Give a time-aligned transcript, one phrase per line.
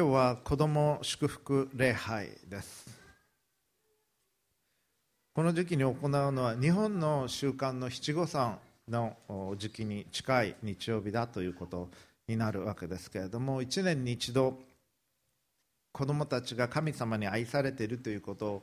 [0.00, 2.88] 今日は子ども祝福礼拝です。
[5.34, 8.58] この時期に行うのは日本の習慣の七五三
[8.88, 9.14] の
[9.58, 11.90] 時期に近い日曜日だということ
[12.26, 14.58] になるわけですけれども1年に一度
[15.92, 18.62] 子どもたちが神様に愛されているということを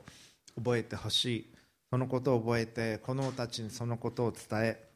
[0.56, 1.54] 覚えてほしい。
[1.88, 4.88] そのことを覚えて子どもたちにそのことを伝え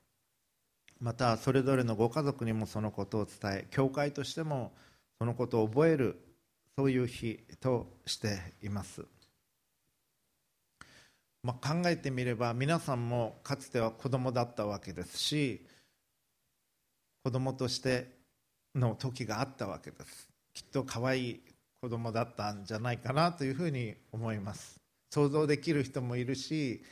[0.98, 4.72] またそれぞれのご家族にもそのことを伝え教会としても
[5.20, 6.31] そのことを覚える
[6.76, 9.04] そういう日としています、
[11.42, 15.66] まあ、考えてみれば皆さんもかつては子供だったわけですし
[17.24, 18.08] 子供として
[18.74, 20.28] の時があったわけです。
[20.54, 21.40] きっと可愛い
[21.80, 24.80] 子供だったんじゃないかなというふうに思います。
[25.10, 26.82] 想像できる人もいるし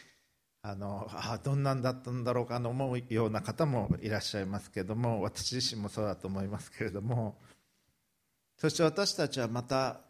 [0.62, 7.38] あのあどんなんだったんだろうかと思うような方もいらっしゃいますけども私自身もそうだと思いますけれども
[8.60, 10.00] そして私たちはまた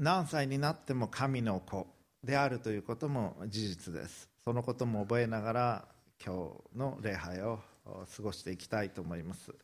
[0.00, 1.86] 何歳になっても神の子
[2.24, 4.28] であるということも事実です。
[4.44, 5.84] そのことも覚えながら
[6.24, 9.54] 今日の礼拝を過ごしていきたいと思います。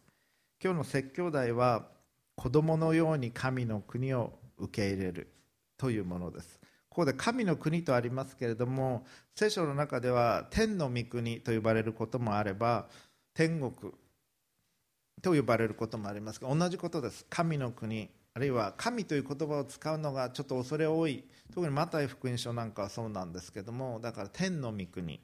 [0.62, 1.88] 今日の説教題は
[2.36, 5.32] 子供のように神の国を受け入れる
[5.76, 6.60] というものです。
[6.88, 12.86] ここで神の国とありますけれども聖書の中では天の御国と呼ばれることもあれば
[13.34, 13.92] 天国
[15.20, 17.26] と呼ばれることもありますが同じことです。
[17.28, 18.08] 神の国
[18.40, 21.24] るいは神という言葉を使うのがちょっと恐れ多い。
[21.54, 25.20] 特にマタイ福音書なんかはそうなんですけどもだから天の御国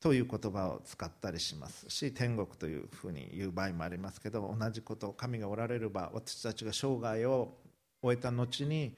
[0.00, 7.54] という言葉を使ったりしますし天国というふうに言う場合もありますけど同じこと神がおられれば私たちが生涯を
[8.02, 8.94] 終えた後に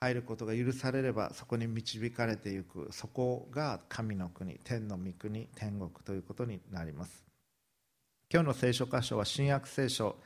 [0.00, 2.88] 入ることが許されればそこに導かれていく。
[2.90, 7.24] そこが神の国天の御国天国ということになります。
[8.30, 10.16] 今日の聖書箇所は新約聖書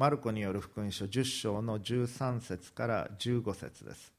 [0.00, 4.14] マルコによる福音書10章の13節から15節です。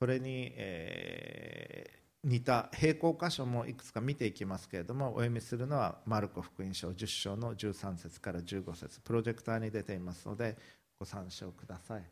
[0.00, 9.00] それに、えー、似た並行箇所もいくつか見ていきますけれどもお読みするのはマルコ福音書10章の13節から15節。
[9.02, 10.56] プロジェクターに出ていますので
[10.98, 12.02] ご参照ください。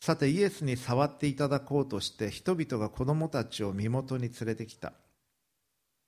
[0.00, 4.92] さてイエスに触っていただこうとして人々が子供たちを身元に連れてきた。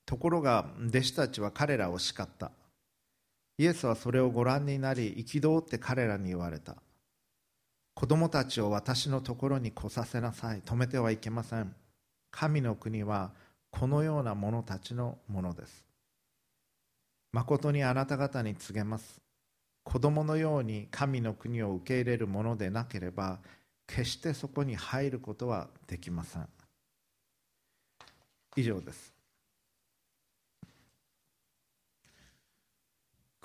[0.07, 2.51] ところが弟子たちは彼らを叱った。
[3.59, 6.77] イエスはそれをご覧になり憤って彼らに言われた。
[7.94, 10.61] 子供たちを私のところに来させなさい。
[10.61, 11.75] 止めてはいけません。
[12.31, 13.33] 神の国は
[13.71, 15.87] このような者たちのものです。
[17.33, 19.21] 誠にあなた方に告げます。
[19.84, 23.39] 子供のように神の国を受け入れるものでなければ
[23.87, 26.49] 決してそこに入ることはできません。
[28.56, 29.16] 以上です。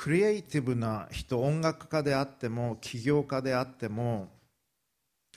[0.02, 4.30] クリエイティブな人音楽家であっても起業家であっても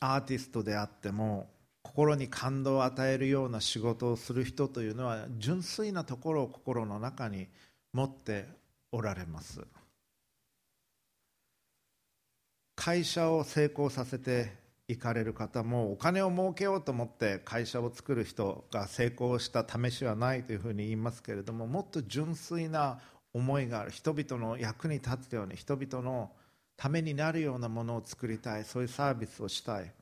[0.00, 1.50] アーティストであっても
[1.82, 7.46] 心に感動を与えるような仕事をする人というのは純粋なところを心の中に
[7.92, 8.46] 持って
[8.90, 9.60] おられます。
[12.74, 14.50] 会社を成功させて
[14.88, 23.00] いかれる方もお金を儲けようと思って会社を作る人が成功した試しはないというふうに言いますけれどももっと純粋な
[23.34, 23.90] 思いがある。
[23.90, 26.30] 人々の役に立つように人々の
[26.76, 28.64] ためになるようなものを作りたい。
[28.64, 29.92] そういうサービスをしたい。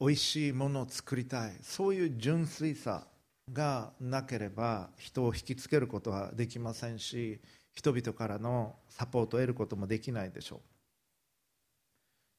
[0.00, 1.52] 美味しいものを作りたい。
[1.62, 3.06] そういう純粋さ
[3.52, 7.40] がなければ人を引きつけることはできませんし
[7.74, 10.60] 人々からのサポートを得ることもできないでしょう。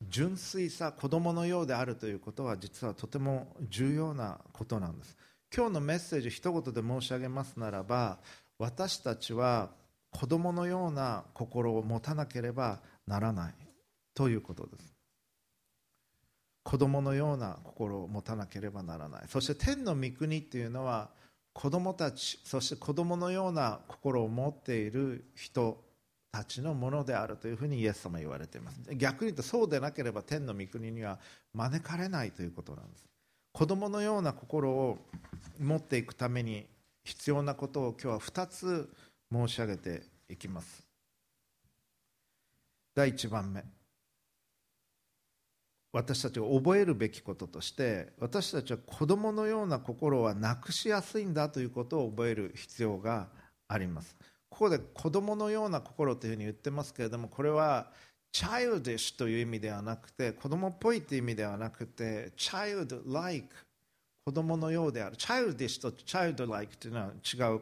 [0.09, 5.17] 純粋さ子供のようであるということは実はとても重要なことなんです。
[5.55, 8.19] 今日のメッセージ一言で申し上げますならば
[8.63, 9.72] 私たちは
[10.09, 13.53] 子供のような心を持たなければならない
[14.16, 14.94] ということです。
[16.63, 19.23] 子供のような心を持たなければならない。
[19.28, 21.09] そして天の御国っていうのは
[21.52, 25.84] 子供たちそして子供のような心を持っている人
[26.31, 28.79] たちのものであるというふうにイエス様は言われています。
[28.96, 31.20] 逆に言うとそうでなければ天の御国には
[31.53, 33.03] 招かれないということなんです。
[33.52, 34.99] 子供のような心を
[35.59, 36.66] 持っていくために
[37.03, 38.90] 必要なことを今日は2つ
[39.32, 40.84] 申し上げていきます。
[42.96, 43.64] 第1番目。
[45.91, 53.28] 私たちが覚えるべきこととして私たちは子供のような心はなくしやすいんだということを覚える必要が
[53.67, 54.16] あります。
[54.49, 57.91] ここで子供のような心というふうに言ってますけれどもこれは
[58.32, 63.47] チャイルディッシュという意味ではなくて子供っぽいという意味ではなくてチャイルド like
[64.25, 65.17] 子供のようである。
[65.17, 67.61] チャイルディッシュとチャイルドライクというのは違う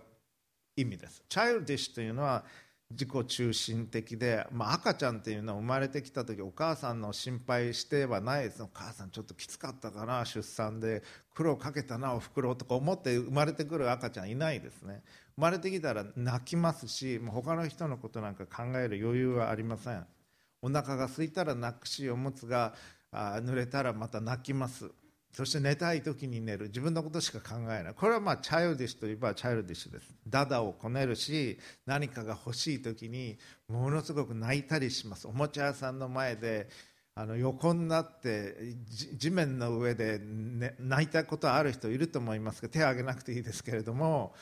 [0.76, 1.24] 意味です。
[1.28, 2.44] チャイルディッシュというのは
[2.92, 8.62] 自己中心的で、まあ、赤ちゃんっていうのは生まれてきた時お母さんの心配してはないです。
[8.62, 10.24] お母さんちょっときつかったかな。
[10.26, 11.02] 出産で
[11.34, 15.02] 苦労かけたなおふくろとか思って生まれてくる赤ちゃんいないですね。
[15.38, 20.06] 生まれてきたら泣きますしもう他の人のことなんか考える余裕はありません。
[20.62, 22.76] お腹が空いたら泣くしおむつが
[23.12, 24.92] 濡れたらまた泣きます。
[25.32, 26.68] そして寝たい時に寝る。
[26.68, 27.94] 自分のことしか考えない。
[27.96, 30.14] これはまあチャイルディッシュといえばチャイルディッシュです。
[30.28, 33.38] ダダをこねるし何かが欲しい時に
[33.70, 35.28] ものすごく泣いたりします。
[35.28, 36.68] おもちゃ屋さんの前で
[37.16, 38.56] あの横になって
[39.18, 44.34] 地面の上で、ね、泣いたことある人いると思いますが手を挙げなくていいですけれども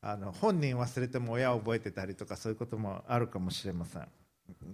[0.00, 4.08] あの本人忘れても親を覚えてたりとかそういうこともあるかもしれません。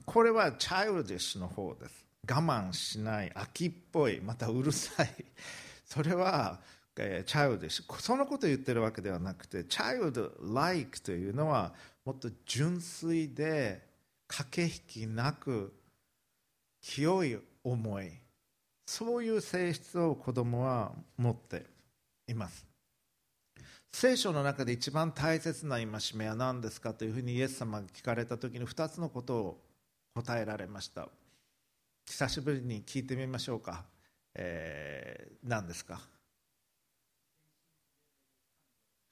[0.05, 2.04] これはチャイルディッシュの方です。
[2.29, 5.25] 我慢しない秋っぽいまたうるさい。
[5.85, 6.61] それは、
[6.97, 11.75] えー、チャイルドそのことを言ってるわけではなくてチャイルド like というのは
[12.05, 13.87] もっと純粋で
[14.26, 15.73] 駆け引きなく
[16.81, 18.12] 清い思い。
[18.87, 21.65] そういう性質を子供は持って
[22.27, 22.67] います。
[23.93, 29.65] 聖書の中で一番大切な戒めは何ですかというふうにイエス様が聞かれた時に2つのことを
[30.15, 31.09] 答えられました。
[32.06, 33.85] 久しぶりに聞いてみましょうか、
[34.35, 36.01] えー、何ですか？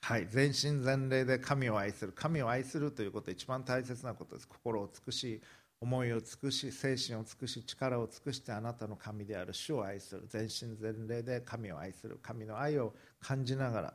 [0.04, 2.12] はい全身全霊で神を愛する。
[2.12, 4.48] 神を愛するということは一番大切なことです。
[4.48, 5.40] 心を尽くし
[5.80, 9.54] 思いを尽くし精神を尽くし力を尽くしてあなたの神である。
[9.54, 10.24] 主を愛する。
[10.28, 12.18] 全身全霊で神を愛する。
[12.20, 13.94] 神の愛を感じながら。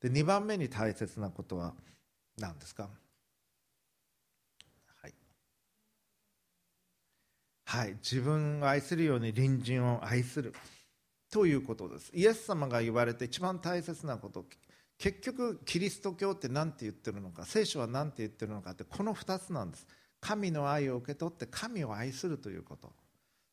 [0.00, 1.72] で2番目に大切なことは
[2.36, 2.88] 何ですか？
[7.74, 10.54] はい、自分を愛するように隣人を愛する。
[11.28, 12.12] ということです。
[12.14, 14.44] イエス様が言われて一番大切なこと。
[14.96, 17.44] 結局キリスト教って何て言ってるのか。
[17.44, 19.88] 聖書は何て言ってるのかってこの2つなんです。
[20.20, 22.92] 神の愛を受け取って神を愛するということ。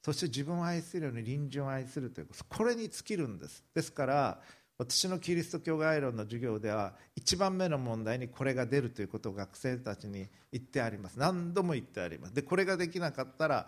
[0.05, 2.45] そして自分を愛するように隣人を愛するということ。
[2.55, 3.63] これに尽きるんです。
[3.73, 4.39] ですから
[4.77, 11.17] 私のキリスト教概論の授業では一番目の問題にこれが出るということを学生たちに言ってあります。
[11.17, 12.35] 何度も言ってあります。
[12.35, 13.67] でこれができなかったら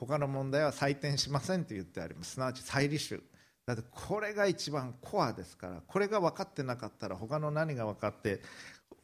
[0.00, 2.32] 他の問題は採点しませんと言ってあります。
[2.32, 3.22] すなわち再履修。
[3.66, 5.82] だってこれが一番コアですから。
[5.86, 8.40] これが分かってなかったら他の何が分かって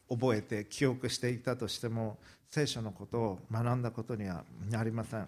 [0.09, 2.17] 覚えて記憶していたとしても
[2.49, 5.27] 聖書のことを学んだことにはなりません。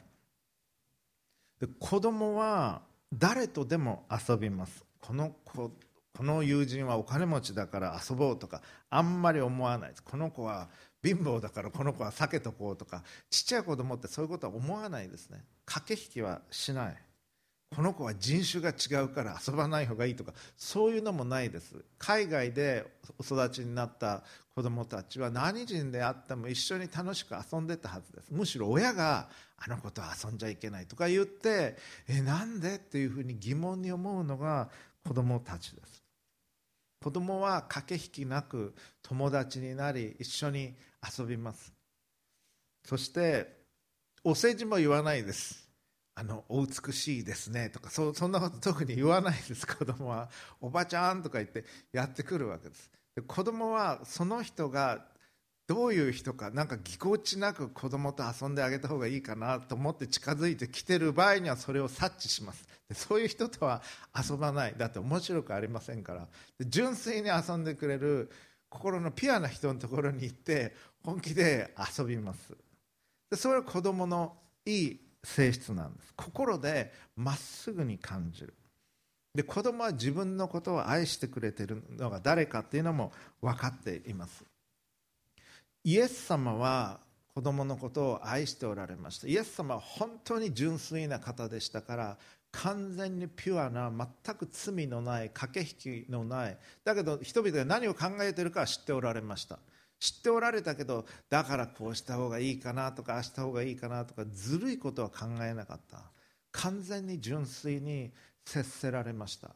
[1.59, 2.81] で子供は
[3.13, 4.83] 誰とでも遊びます。
[4.99, 5.71] この子
[6.17, 10.03] この友人はお金持ちだから遊ぼうとかあんまり思わないです。
[10.03, 10.67] この子は
[11.01, 15.43] 貧乏だからこの子は避けとこうとかちっちゃい子供ってそういうことは思わないですね。
[15.69, 16.97] 駆け引きはしない。
[17.75, 20.33] この子は人種が違うから遊ばない方がいいとか。
[20.57, 21.75] そういうのもないです。
[21.99, 22.85] 海外で
[23.19, 24.23] お育ちになった
[24.55, 28.31] 子供たちは何人であっても一緒に楽しく遊んでたはずです。
[28.31, 31.77] むしろ親があの子と遊んじゃいけないとか言って
[32.07, 34.69] えなんでっていうふうに疑問に思うのが
[35.07, 36.03] 子供たちです。
[37.01, 38.73] 子供は駆け引きなく
[39.03, 40.73] 友達になり一緒に
[41.17, 41.71] 遊びます。
[42.83, 43.58] そして
[44.23, 45.69] お世辞も言わないです。
[46.15, 47.69] あのお美しいですね。
[47.69, 49.65] とかそそんなこと特に言わないです。
[49.65, 50.29] 子供は
[50.59, 51.63] おばちゃんとか言って
[51.93, 52.91] やってくるわけです。
[53.15, 55.05] で子供はその人が
[55.65, 62.67] どういう人かなんかぎこちなく子供と遊んであげた方がいいかなと思って近づいてきてる場合にはそれを察知します。
[62.89, 63.81] でそういう人とは
[64.13, 64.75] 遊ばない。
[64.77, 66.27] だって面白くありませんから。
[66.59, 68.29] 純粋に遊んでくれる
[68.67, 72.57] 心のピュアな人のところに行って本気で遊びます。
[73.35, 76.13] それは子供のいい性質なんです。
[76.15, 78.53] 心でまっすぐに感じる。
[79.35, 84.43] で子供は自分のことを愛してくれてるのが誰かっていうのも分かっています。
[85.83, 86.99] イエス様は
[87.33, 89.27] 子供のことを愛しておられました。
[89.27, 92.17] イエス様は本当に純粋な方でしたから
[92.51, 96.57] 完全にピュアな全く罪のない駆け引きのない。
[96.83, 99.59] だけど人々が何を考えているかは知っておられました。
[99.99, 106.11] 知っておられたけどだからこうした方がいいかなとかあした方がいいかなとかずるいことは考えなかった。
[106.51, 108.11] 完全に純粋に
[108.45, 109.51] 接せられました。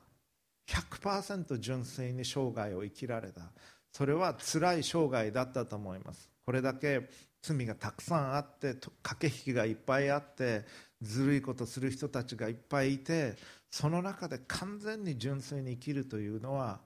[0.68, 3.52] 100%純粋に生涯を生きられた。
[3.92, 6.30] それは辛い生涯だったと思います。
[6.46, 7.10] これだけ
[7.42, 10.66] 罪がたくさんあって駆け引きがいっぱいあって
[11.02, 13.36] ずるいことする人たちがいっぱいいて
[13.70, 16.80] その中で完全に純粋に生きるというのは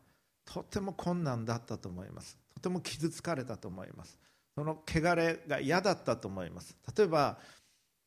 [0.46, 2.38] とても困難だったと思います。
[2.58, 4.18] とても傷つかれたと思います。
[4.56, 6.76] その汚れが嫌だったと思います。
[6.98, 7.38] 例えば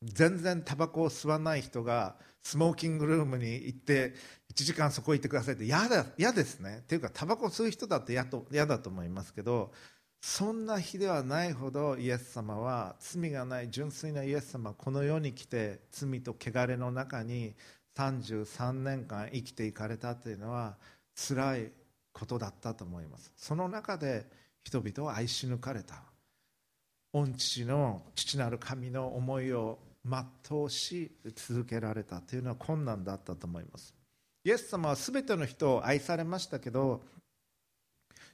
[0.03, 4.15] 全然タバコを吸わない人がスモーキングルームに行って
[4.53, 6.79] 1時間そこ行ってくださいって嫌だ嫌ですね。
[6.79, 9.73] っていうかタバコ吸う人だって嫌と嫌だと思いますけど
[10.21, 17.55] そんな日ではないほどイエス様は罪がない純粋なイエス様はこの世に来て罪と汚れの中に
[17.97, 20.77] 33年間生きていかれたというのは
[21.15, 21.73] 辛い
[22.13, 23.33] ことだったと思います。
[23.37, 24.27] その中で
[24.63, 26.03] 人々を愛し抜かれた。
[27.13, 32.21] 御父の父なる神の思いを全うし続けられた。
[32.21, 33.95] というのは困難だったと思います。
[34.45, 37.03] イエス様は全ての人を愛されましたけど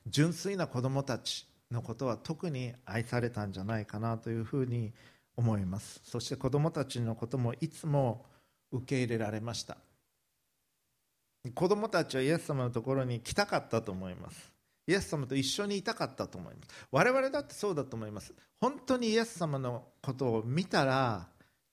[0.07, 4.93] 純粋な子供たちのことは特に愛されたんじゃないかなというふうに
[5.37, 6.01] 思います。
[6.05, 8.25] そして子供たちのこともいつも
[8.71, 9.77] 受け入れられました。
[11.55, 14.53] 子供たちはイエス様のところに来たかったと思います。
[14.87, 16.87] イエス様と一緒にいたかったと思います。
[16.91, 18.33] 我々だってそうだと思います。
[18.61, 21.29] 本当にイエス様のことを見たら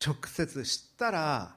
[0.05, 1.55] 直接知ったら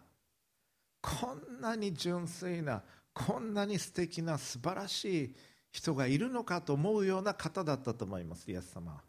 [1.00, 2.82] こんなに純粋な
[3.14, 5.34] こんなに素敵な素晴らしい
[5.72, 9.00] 人がいるのかと思うような方だったと思いますイエス様。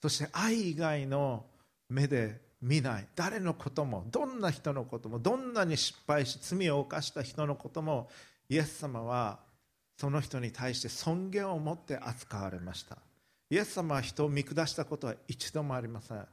[0.00, 1.46] そして愛以外の
[1.88, 3.06] 目で見ない。
[3.16, 8.08] 誰のこともどんな人のこともどんなに失敗し罪を犯した人のことも
[8.48, 9.38] イエス様は
[9.96, 12.98] その人に対して尊厳を持って扱われました。
[13.50, 16.26] イエス様は人を見下したことは一度もありません。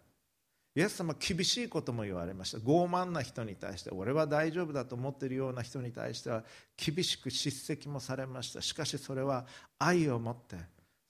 [0.75, 2.57] イエス様は厳しいことも言われました。
[2.57, 6.43] 傲慢な人に対して俺は大丈夫だと思っているような人に対しては
[6.77, 8.61] 厳しく叱責もされました。
[8.61, 9.45] しかしそれは
[9.79, 10.57] 愛を持って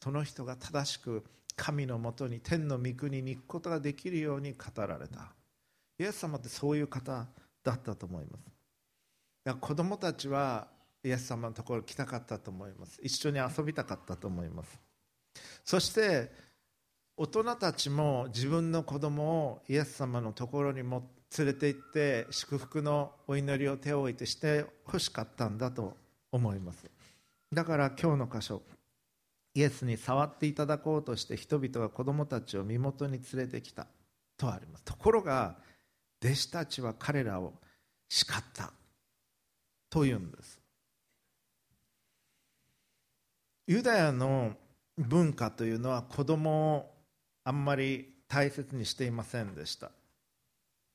[0.01, 5.33] その人が正しく神のもとに天の御国に行くことができるように語られた。
[5.97, 7.25] イエス様ってそういう方
[7.63, 9.57] だったと思います。
[9.59, 10.67] 子供たちは
[11.05, 13.00] イエス様のところ来たかったと思います。
[13.03, 14.79] 一緒に遊びたかったと思います。
[15.63, 16.31] そして
[17.15, 25.95] 大人たちも自分の子供をイエス様のところにも連れて行って祝福のお祈りを手を置いてしてほしかったんだと
[26.31, 26.85] 思います。
[27.53, 28.63] だから今日の箇所
[29.53, 33.85] イエスに触っていただこうとして人々が子供たちを身元に連れてきた
[34.38, 34.83] とあります。
[34.83, 35.57] ところが
[36.24, 37.53] 弟子たちは彼らを
[38.09, 38.74] 叱った
[39.89, 40.64] というんです。
[43.67, 44.53] ユダヤの
[44.98, 46.95] 文化というのは子供を
[47.43, 49.91] あんまり大切にしていませんでした。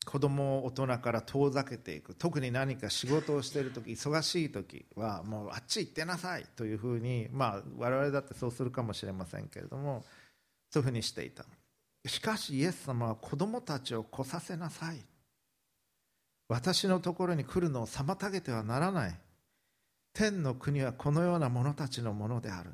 [0.07, 2.15] 子供を大人から遠ざけていく。
[2.15, 10.05] 特に何か仕事をしている時忙しい時はもうあっち行ってなさいというふうにまあ我々だってそうするかもしれませんけれども
[10.71, 11.45] そういうふうにしていた。
[12.07, 15.05] しかしイエス様は子供たちを来させなさい。
[16.49, 19.21] 私のところに来るのを妨げてはならない。
[20.13, 22.71] 天の国はこのような者たちのものである。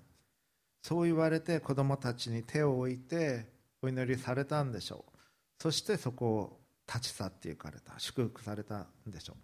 [0.83, 3.47] そう言われて子供たちに手を置いて
[3.83, 5.19] お祈りされたんでしょう。
[5.61, 7.99] そしてそこを立ち去っていかれた。
[7.99, 9.37] 祝福されたんでしょう。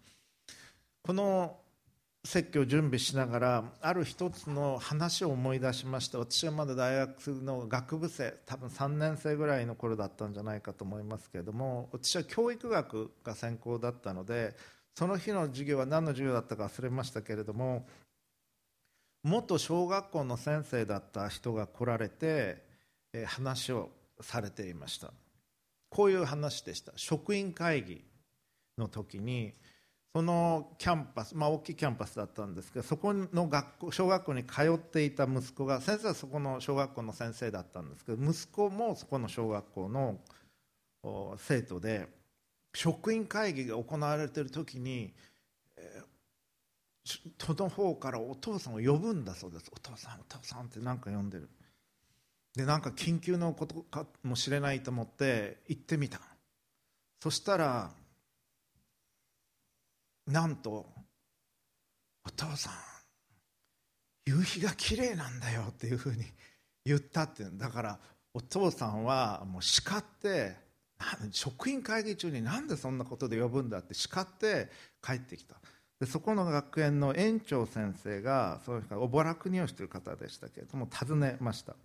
[1.01, 1.57] この
[2.25, 14.55] 説教を準備しながらある一つの話を思い出しまして私はまだ大学の学部生多分3年生ぐらいの頃だったんじゃないかと思いますけれども私は教育学が専攻だったので
[14.95, 17.85] その日の授業は何の授業だったか忘れましたけれども
[19.23, 22.63] 元小学校の先生だった人が来られて
[23.25, 25.11] 話をされていました。
[25.89, 26.91] こういう話でした。
[26.95, 28.03] 職員会議
[28.77, 29.53] の時に
[30.13, 40.19] そのキャンパス、まあ、大きいキャンパスだったんですけどそこの学校小学校に通っていた息子が先生はそこの小学校の先生だったんですけど息子もそこの小学校の
[41.37, 42.07] 生徒で
[42.73, 45.13] 職員会議が行われている時に、
[45.77, 49.71] えー、都の方からお父さんを呼ぶんだそうです。
[49.71, 51.49] お父さんお父さんって何か呼んでる。
[52.55, 56.21] でなんか緊急のことかもしれないと思って行ってみた
[57.19, 57.91] そしたら
[60.27, 60.87] なんと
[62.25, 62.73] 「お父さん
[64.25, 66.25] 夕日が綺麗なんだよ」っていうふうに
[66.85, 67.99] 言ったってだから
[68.33, 70.55] お父さんはもう叱って
[71.31, 74.69] 職員会議中になんでそんなことで呼ぶんだって叱って
[75.01, 75.55] 帰ってきた。
[75.99, 81.75] でそこの学園の園長先生がそういうおぼらくにをしている方でしたけれども尋ねました。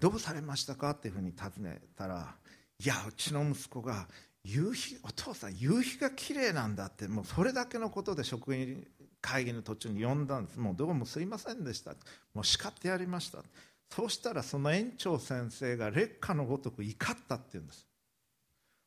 [0.00, 2.34] どうされましたかっていうふうに尋ねたら
[2.78, 4.06] いやうちの息子が
[4.44, 8.86] 夕日お父さん夕日が綺麗なんだってもうそれだけのことで職員
[9.20, 10.60] 会議の途中に呼んだんです。
[10.60, 11.92] もうどうもすいませんでした。
[12.34, 13.42] もう叱ってやりました。
[13.90, 17.86] そうしたらその園長先生が劣化のごとく怒ったって言うんです。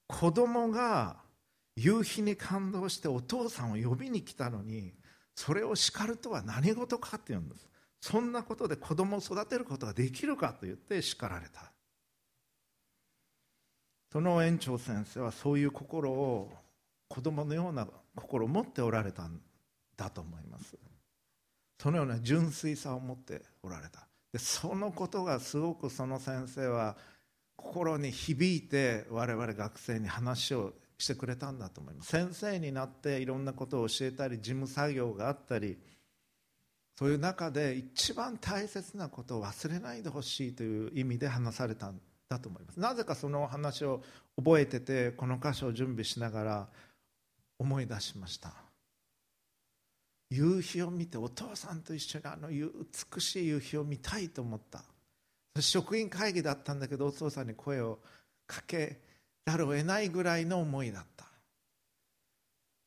[0.07, 1.17] 子供が
[1.75, 4.93] 夕日に感動してお父さんを呼びに来たのに
[5.35, 7.67] それを叱るとは何事かって言うんです。
[8.01, 11.71] そんなことで子供を育てることができるかと言って叱られた。
[14.11, 16.51] その園長先生はそういう心を
[17.07, 19.39] 子供のような心を持っておられたん
[19.95, 20.77] だと思います。
[21.81, 24.10] そのような純粋さを持っておられた。
[24.33, 26.95] でそのことがすごくその先生は
[27.55, 32.09] 心に響いて我々学生に話をしてくれたんだと思います。
[32.09, 35.77] 先生になっていろんなことを教えたり事務作業があったり
[36.97, 42.79] そういう中で一番大切なことを忘れないでほしいという意味で話されたんだと思います。
[42.79, 44.03] なぜかその話を
[44.37, 46.67] 覚えててこの箇所を準備しながら
[47.59, 48.70] 思い出しました。
[50.31, 54.81] 夕日を見てお父さんと一緒にあの美しい夕日を見たいと思った。
[55.59, 57.99] 職員会議だったんだけどお父さんに声を
[58.47, 59.01] かけ
[59.45, 61.25] ざるを得ないぐらいの思いだった。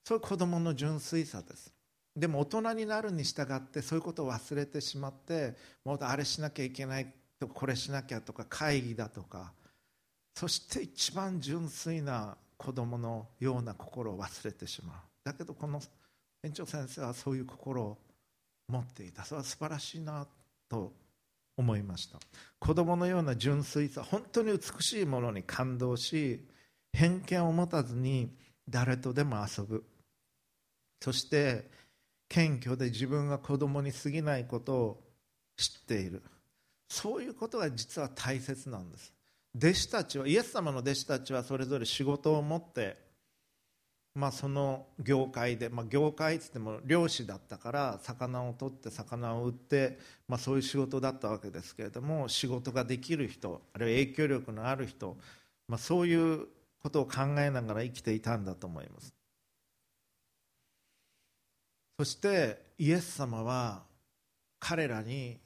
[0.05, 1.71] そういう子供の純粋さです。
[2.17, 9.53] でも大人になるに従ってそういうことを忘れてしまってもうあれしなきゃいけないとこれしなきゃとか会議だとか。
[10.35, 14.97] そして一番純粋な子供のような心を忘れてしまう。
[15.25, 15.83] だけどこの
[16.45, 17.99] 園長先生はそういう心を
[18.69, 19.25] 持っていた。
[19.25, 20.27] それは素晴らしいな
[20.69, 20.93] と
[21.57, 22.19] 思いました。
[22.59, 26.47] 子供のような純粋さ本当に美しいものに感動し
[26.93, 28.31] 偏見を持たずに
[28.69, 29.85] 誰とでも遊ぶ。
[31.01, 31.71] そして
[32.29, 35.03] 謙虚で自分が子供に過ぎないことを
[35.57, 36.23] 知っている。
[36.89, 39.15] そういうことが実は大切なんです。
[39.57, 43.04] 弟子たちはイエス様の弟子たちはそれぞれ仕事を持って
[44.15, 55.17] まあ、その業界で、まあ、業界っつっても漁師だったから魚を取って魚を売って、まあ、そういう仕事だったわけですけれども仕事ができる人あるいは影響力のある人、
[55.67, 56.47] まあ、そういう
[56.81, 59.13] ことを考えながら生きていたんだと思います。
[61.99, 63.83] そしてイエス様は
[64.61, 65.39] 彼らに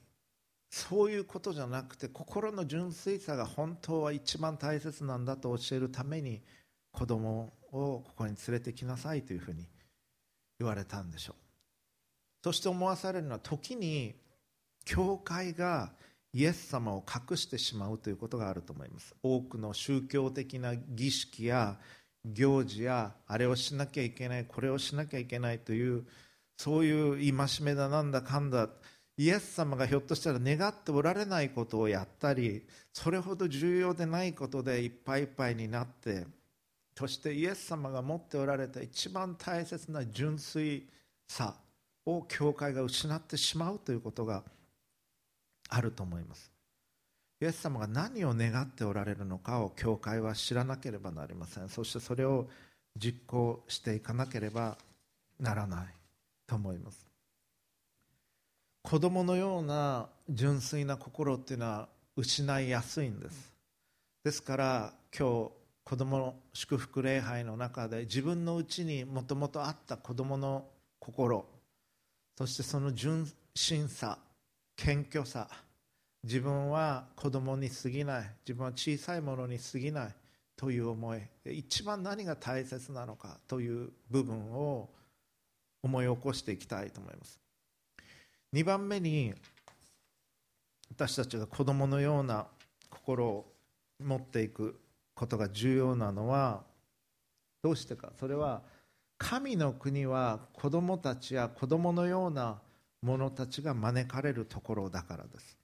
[0.69, 6.41] そういうことじゃなくて心の純粋さが本当は一番大切なんだと教えるために
[6.91, 9.65] 子供ををここに連れてきなさいというふうに
[10.59, 11.35] 言われたんでしょう。
[12.43, 14.15] そして思わされるのは時に
[14.85, 15.91] 教会が
[16.33, 19.15] イエス様を隠してしまうということがあると思います。
[19.23, 21.77] 多くの宗教的な儀式や
[22.25, 26.05] 行事やあれをしなきゃいけないこれをしなきゃいけないという
[26.57, 28.69] そういう戒めだなんだかんだ。
[29.17, 36.25] イエス様がひょっとしたら願っておられないことをやったりそれほど重要でないことでいっぱいいっぱいになって
[36.99, 40.85] そしてイエス様が持っておられた一番大切な純粋
[41.29, 41.55] さ
[42.05, 44.43] を教会が失ってしまうということが
[45.69, 46.51] あると思います。
[47.41, 51.69] イエス様が何を願っておられるのかを教会は知らなければなりません。
[51.69, 52.49] そしてそれを
[52.97, 54.77] 実行していかなければ
[55.39, 55.85] ならない
[56.45, 57.07] と思います。
[58.83, 63.53] 子供のような純粋な心っていうのは失いやすいんです。
[64.21, 65.58] ですから今日
[65.89, 70.67] 子どもの祝福礼拝の中で自分のうちにもともとあった子どもの
[70.99, 71.43] 心
[72.37, 74.19] そしてその純真さ
[74.75, 75.47] 謙虚さ
[76.23, 80.15] 自分は子供に過ぎない自分は小さいものに過ぎない
[80.55, 84.89] という思い一番何が大切なのかという部分を
[85.81, 87.39] 思い起こしていきたいと思います。
[88.53, 89.33] 2番目に
[90.91, 92.45] 私たちが子供のような
[92.91, 93.51] 心を
[93.99, 94.79] 持っていく
[95.19, 96.63] ことが重要なのは
[97.61, 98.13] どうしてか。
[98.17, 98.61] それは
[99.17, 102.61] 神の国は子供たちや子供のような
[103.01, 105.57] 者たちが招かれるところだからです。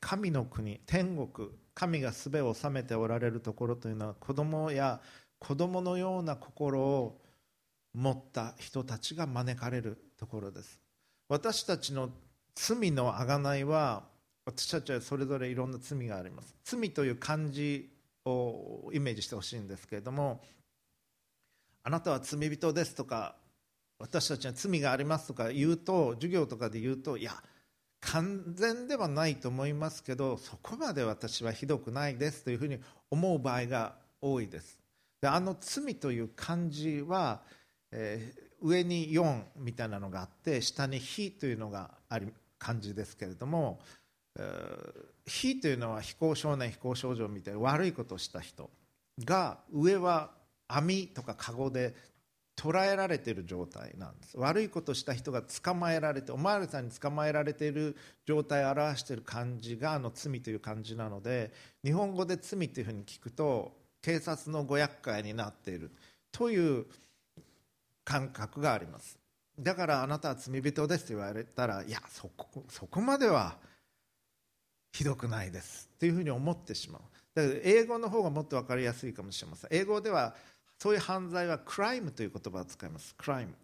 [0.00, 5.00] 神の国天国神がすべを治めておられるところというのは子供や
[5.40, 7.20] 子供のような心を
[7.94, 10.78] 持った人たちが招かれるところです。
[11.28, 12.10] 私たちの
[12.54, 14.04] 罪の贖いは
[14.46, 16.54] 私たちはそれぞれいろんな罪があります。
[16.62, 17.93] 罪という漢字
[18.24, 20.40] をイメージしてほしいんですけれども
[21.82, 23.36] あなたは罪人ですとか
[23.98, 27.32] 私たちは罪がありますとか言うと授業とかで言うといや
[28.00, 32.78] 完全ではないと思いますけどそこまで私はひどくないですというふうに
[33.10, 34.78] 思う場合が多いです。
[35.20, 37.42] であの罪という漢字は、
[37.92, 43.80] えー、上に4みたいなのがあって下に「非」というのがある漢字ですけれども
[45.26, 48.70] 非というのは非行少年非行少女みたいな悪いことをした人
[49.24, 50.30] が上は
[50.68, 51.94] 網とか籠で
[52.56, 54.38] 捕らえられている状態なんです。
[54.38, 61.52] 悪いことをした人が捕まえられてお巡りさんに捕まえられている状態を表している漢字があの罪という漢字なので
[61.84, 65.90] 日本語で罪というふうに聞くと警察のご厄介になっている。
[66.34, 66.86] という
[68.04, 69.16] 感覚があります。
[69.58, 73.56] だからあなたは罪人ですと言われたらいやそこそこまでは
[74.94, 77.02] ひどくないですというふうに思ってしまう。
[77.34, 79.70] だから英語の方がもっと分かりやすいかもしれません。
[79.72, 80.36] 英語では
[80.78, 83.12] そういう犯罪はクライムという言葉を使います。
[83.18, 83.54] クライム。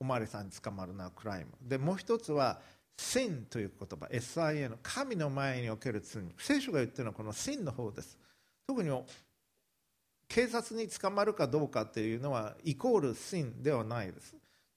[0.00, 1.50] おまわりさんに捕まるのはクライム。
[1.62, 2.60] でもう一つは
[2.98, 4.06] sin という言葉。
[4.06, 6.24] SIN 神の前における罪。
[6.38, 8.18] 聖書が言ってるのはこの sin の方です。
[8.66, 8.90] 特に
[10.26, 14.34] 警察に捕まるかどうかっていうのはイコール sin ではないです。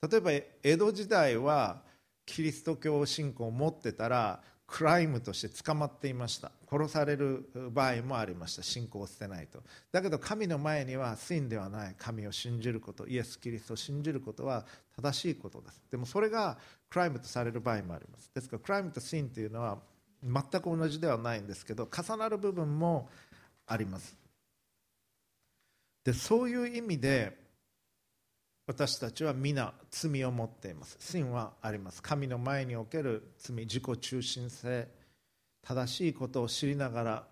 [0.08, 1.82] 例えば江戸時代は
[2.26, 6.52] キリスト教信仰を持ってたらクライムとして捕まっていました。
[6.69, 8.63] 殺される場合もありました。
[8.63, 9.62] 信仰を捨てないと。
[9.91, 11.95] だけど神の前には真ではない。
[11.97, 13.08] 神を信じること。
[13.08, 15.84] イエス・キリストを信じることは正しいことです。
[15.91, 16.58] でもそれが
[16.89, 18.32] クライムとされる場合もあります。
[18.34, 19.80] ですからクライムとシンというのは
[20.23, 23.10] 全く同じではないんですけど重なる部分も
[23.67, 24.17] あります。
[26.04, 27.42] でそういう意味で
[28.65, 30.95] 私たちは皆罪を持っています。
[30.99, 32.02] 真はあります。
[32.02, 34.88] 神の前における罪自己中心性
[35.62, 37.23] 正しいことを知りながら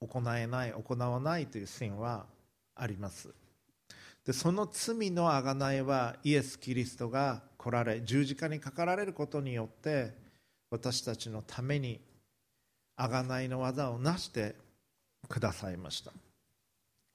[0.00, 2.26] 行えない行わないという真は
[2.74, 3.32] あります。
[4.26, 10.12] でその罪の贖いはイエス・キリストが来られ十字架にかかられることによって
[10.70, 12.00] 私たちのために
[12.98, 14.56] 贖いの技を成して
[15.28, 16.12] くださいました。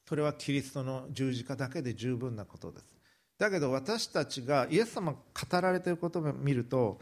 [0.08, 2.95] それはキリストの十字架だけで十分なことです。
[3.38, 5.18] だけど私たちがイエス様が
[5.50, 7.00] 語られていることを見ると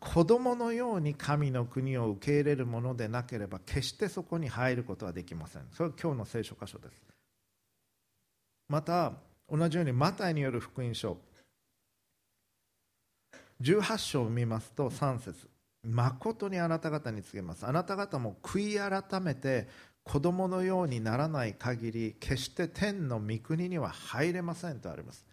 [0.00, 5.62] 子供のように神の国を受け入れるものでなければ決してそこに入ることはできません。
[5.72, 7.02] それは今日の聖書箇所です。
[8.68, 9.12] また
[9.50, 11.16] 同じようにマタイによる福音書。
[13.60, 15.48] 18章を見ますと3節。
[15.84, 17.66] 誠にあなた方に告げます。
[17.66, 19.68] あなた方も悔い改めて
[20.04, 25.24] 子供のようにならない限り決して天の御国には入れませんとあります。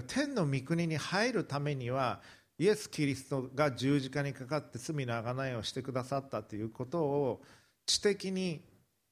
[0.00, 2.20] 天の御国に入るためには
[2.58, 7.42] イエス・キリストが十字架にかかって罪の贖いをしてくださったということを
[7.84, 8.62] 知的に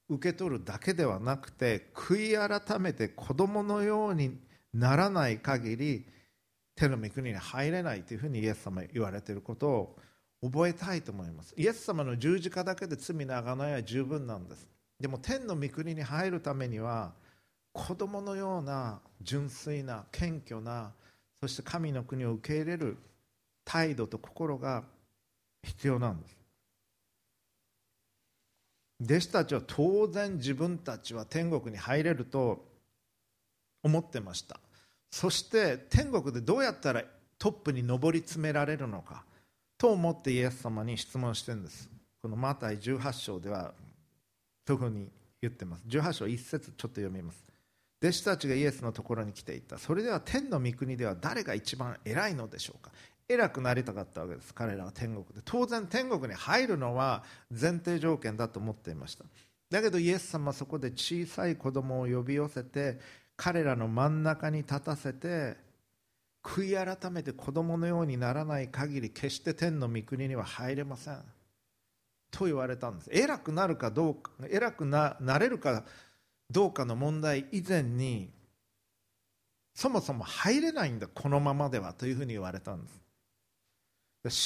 [0.09, 4.39] 受け取るだけではなくて悔い改めて子供のように
[4.73, 6.07] ならない限り
[6.75, 9.97] 天の御国に入れないというふうにイエス様言われていることを
[10.43, 11.55] 覚えたいと思います。
[11.59, 14.67] イエス様の十字架だけで罪の贖いは十分なんです。
[14.99, 17.13] でも天の御国に入るためには
[17.73, 20.93] 子供のような純粋な謙虚な
[21.41, 22.99] そして神の国を受け入れる
[23.65, 24.85] 態度と心が
[25.63, 26.37] 必要なんです。
[29.03, 32.63] 弟子たちは当然自分たちは天国に入れると
[33.83, 34.61] 思ってました。
[35.11, 37.03] そして天国でどうやったら
[37.39, 39.25] トップに上り詰められるのか
[39.79, 41.89] と思ってイエス様に質問してるんです。
[42.21, 43.73] このマタイ18章では
[44.67, 45.09] そういうふうに
[45.41, 45.85] 言ってます。
[45.89, 47.50] 18章1節ちょっと読みます。
[48.03, 49.79] 弟子たちがイエスのところに来ていた。
[49.79, 52.91] それでは天の御国では誰が一番偉いのでしょうか？
[53.29, 54.55] 偉くなりたかったわけです。
[54.55, 55.43] 彼らは天国で。
[55.45, 59.25] 当然天国に入るのは前提条件だと思っていました。
[59.71, 62.99] だけどイエス様はそこで小さい子供を呼び寄せて
[63.37, 65.57] 彼らの真ん中に立たせて
[66.43, 71.19] 悔い改めて子供のようにならない限り決して天の御国には入れません。
[72.33, 73.11] と言われたんです。
[73.13, 75.85] 偉くなるかどうか偉くなれるか
[76.51, 78.31] どうかの問題以前に
[79.75, 83.01] そもそも入れないんだこのままではというふうに言われたんです。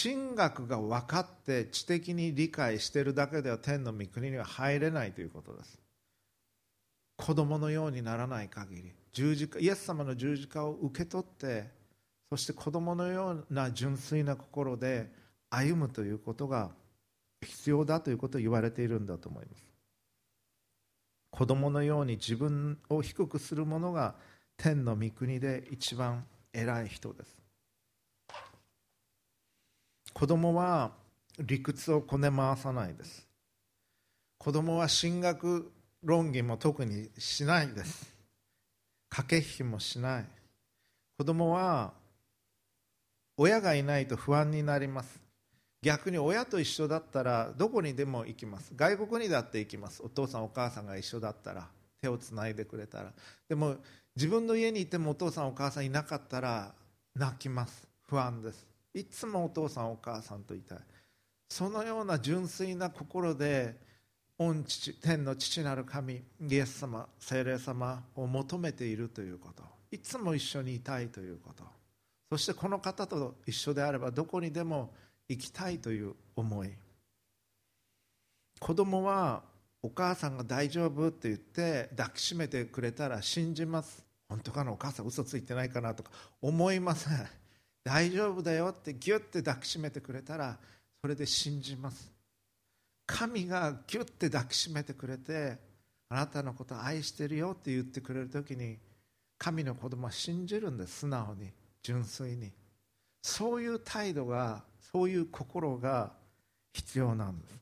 [0.07, 5.81] 神学が分かって知的に理解しているだけでは天の御国には入れないということです。
[7.17, 11.71] 子供のようにならない限り十字架イエス様の十字架を受け取って
[12.29, 15.11] そして子供のような純粋な心で
[15.51, 16.71] 歩むということが
[17.43, 19.74] 必要だということを言われているんだと思います。
[21.35, 24.15] 子供のように自分を低くする者が
[24.57, 27.43] 天の御国で一番偉い人です。
[30.13, 30.93] 子供は
[31.41, 33.27] 理屈をこね回さないです。
[34.39, 35.73] 子供は進学
[36.05, 38.15] 論議も特にしないです。
[39.09, 40.25] 駆け引きもしない。
[41.19, 41.95] 子供は
[43.37, 45.24] 親がいないと不安になります。
[45.85, 48.73] 逆に親と一緒だったらどこにでも行きます。
[48.75, 50.03] 外国にだって行きます。
[50.03, 51.69] お父さんお母さんが一緒だったら
[52.01, 53.13] 手をつないでくれたら。
[53.47, 53.77] でも
[54.17, 56.73] 自分の家にいてもお父さんお母さんいなかったら
[57.15, 57.87] 泣きます。
[58.09, 58.67] 不安です。
[58.95, 60.79] いつもお父さんお母さんといたい。
[61.51, 63.77] そのような純粋な心で
[64.39, 69.63] 御父天の父なる神イエス様精霊様を求めているということ。
[69.91, 71.63] いつも一緒にいたいということ。
[72.31, 74.95] そしてこの方と一緒であればどこにでも
[75.29, 76.71] 行きたいという思い。
[78.61, 79.43] 子供は
[79.83, 84.05] お母さんが大丈夫って言って抱きしめてくれたら信じます。
[84.29, 86.11] 本当かなお母さん嘘ついてないかなとか
[86.41, 87.27] 思いません。
[87.85, 90.59] 大丈夫だよってギュッて抱きしめてくれたら
[91.03, 92.11] それで信じます。
[93.07, 95.59] 神がギュッて抱きしめてくれて
[96.09, 98.79] あなたのこと愛してるよって言ってくれる時に
[99.37, 101.53] 神の子供は信じるんです素直に。
[101.83, 102.51] 純粋に。
[103.23, 106.13] そういう態度がそういう心が
[106.73, 107.61] 必要なんです。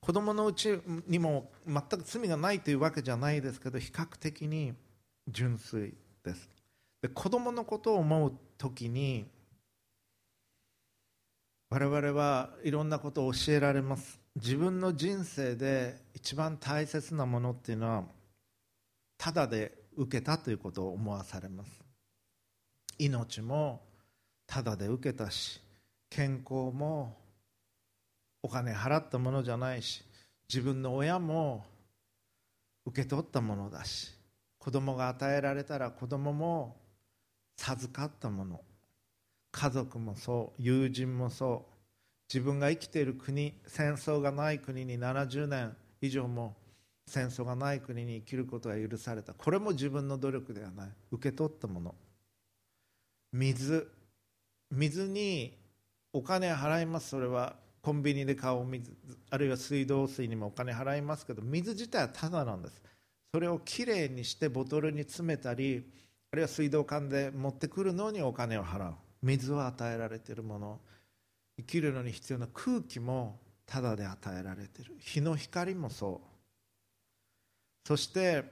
[0.00, 4.72] 子供のうちにも全く罪がないというわけじゃないですけど比較的に
[5.28, 5.92] 純粋
[6.24, 6.48] です。
[7.02, 9.26] で子供のことを思う時に
[11.68, 14.18] 我々はいろんなことを教えられます。
[14.36, 18.04] 自分の人生で一番大切なものっていうのは
[19.18, 21.84] ただで受けたということを思わされます。
[22.96, 23.82] 命も
[24.46, 25.60] ただで受けたし
[26.10, 27.16] 健康も
[28.42, 30.04] お金払ったものじゃないし
[30.48, 31.64] 自分の親も
[32.86, 34.12] 受け取ったものだし
[34.58, 36.76] 子供が与えられたら子供も
[37.56, 38.60] 授かったもの
[39.52, 41.74] 家族もそう友人もそう
[42.32, 46.56] 自分が生きている国戦争がない国に70年以上も
[47.06, 49.34] 戦争がない国に生きることが許された。
[49.34, 50.88] これも自分の努力ではない。
[51.10, 51.94] 受け取ったもの。
[53.32, 53.90] 水。
[54.74, 55.56] 水に
[56.12, 57.10] お金払います。
[57.10, 58.92] それはコンビニで買う水
[59.30, 62.82] あるいは水道水にもお金払いますけど水自体はただなんです。
[63.32, 65.84] それをきれいにしてボトルに詰めたり
[66.32, 68.94] あるいは水道管で持ってくるのにお金を払う。
[69.22, 70.80] 水は与えられているもの。
[71.56, 74.94] 生きるのに必要な空気もただで与えられている。
[74.98, 76.28] 日の光もそう。
[77.86, 78.44] そして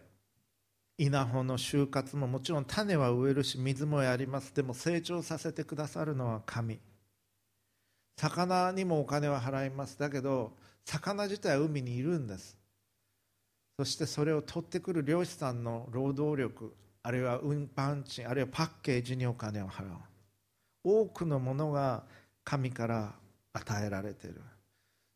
[0.98, 4.54] 稲穂の収穫ももちろん種は植えるし水もやります。
[4.54, 6.78] でも成長させてくださるのは神。
[8.16, 9.98] 魚にもお金は払います。
[9.98, 10.52] だけど
[10.84, 12.56] 魚自体は海にいるんです。
[13.78, 19.88] そしてそれを取ってくる漁師さんの労働力あるいは運搬賃あるいはパッケージにお金を払う。
[20.84, 22.04] 多くのものが
[22.44, 23.14] 神から
[23.52, 24.40] 与えられている。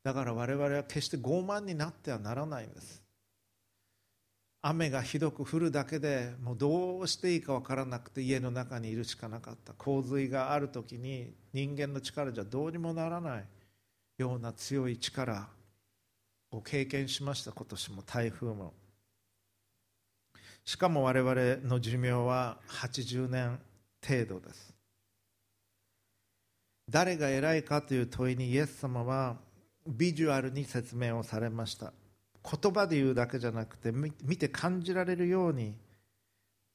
[0.03, 3.06] だから我々は決して傲慢になってはならないんです。
[4.69, 9.73] 雨がひどく降るだけでもうどうしていいか分からなくて家の中にいるしかなかった。
[9.75, 13.45] 洪水がある時に人間の力じゃどうにもならない。
[14.19, 15.47] ような強い力
[16.51, 17.53] を経験しました。
[17.53, 18.75] 今年も台風も。
[20.65, 23.61] しかも我々の寿命は80年
[24.05, 24.75] 程度です。
[26.91, 29.37] 誰が偉いかという問いにイエス様は
[29.87, 31.93] ビジュアルに説明をされました。
[32.49, 35.75] 言葉で言うだけじゃなくて見て感じられるように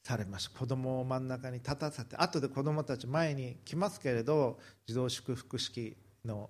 [0.03, 0.59] されました。
[0.59, 6.49] 子供を真ん中に立たせて後で子供たち前に来ますけれど児童祝福式の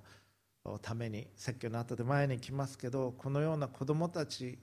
[0.81, 4.57] ために説教の後で前に来ますけどこのような子供たち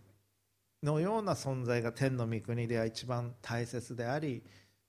[0.82, 4.42] のような存在が天の御国では一番大切であり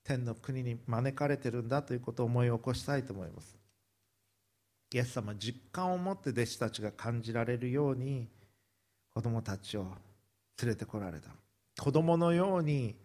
[0.03, 3.57] 天の国に招かれてるんだということを思い起こしたいと思います。
[4.91, 8.27] イエス様実感を持って弟子たちが感じられるように
[9.13, 9.85] 子供たちを
[10.61, 11.29] 連れてこられた。
[11.81, 12.95] 子供のように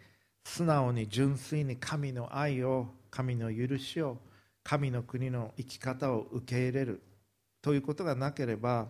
[0.45, 4.19] 素直に純粋に神の愛を神の許しを
[4.63, 7.03] 神の国の生き方を受け入れる。
[7.63, 8.89] ということがなければ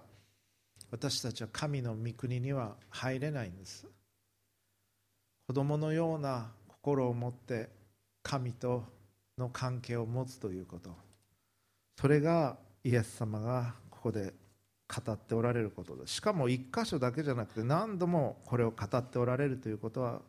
[0.90, 3.86] 私たちは神の御国には入れないんです。
[5.46, 7.68] 子供のような心を持って
[8.22, 8.84] 神と
[9.36, 10.90] の関係を持つということ。
[12.00, 14.32] それがイエス様がここで
[14.86, 20.20] 語っておられることでしかも1箇所だけじゃなくて何度もこれを語っておられるということは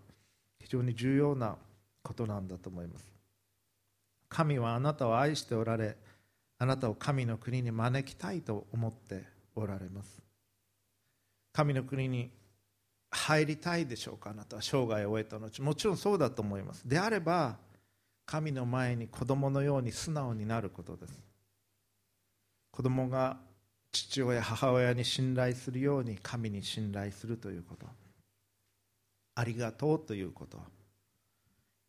[0.59, 1.57] 非常に重要な
[2.01, 3.05] ことなんだと思います。
[4.29, 5.95] 神はあなたを愛しておられ
[6.57, 9.23] あなたを神の国に招きたいと思って
[9.55, 10.21] おられます。
[11.53, 12.31] 神の国に
[13.11, 15.61] 入りたいでしょうかあなたは生涯を終えた後。
[15.61, 16.87] もちろんそうだと思います。
[16.87, 17.57] であれば
[18.25, 21.13] 神の前に子供のように素直になることです。
[22.71, 23.37] 子供が
[23.95, 27.87] 父親母親に信頼するように神に信頼するということ。
[29.35, 30.59] ありがとうということ。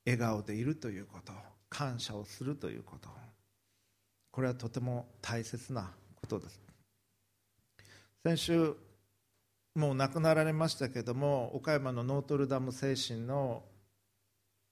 [0.04, 1.32] 笑顔でいるということ。
[1.68, 3.08] 感謝をするということ。
[4.30, 6.60] これはとても大切なことです。
[8.22, 8.76] 先週
[9.74, 13.62] もう亡くなられましたけども岡山のノートルダム精神の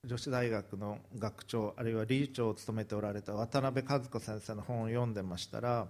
[0.04, 5.86] 女子大学の学長あるいは理事長を務めておられた渡辺和子先生の本を読んでましたら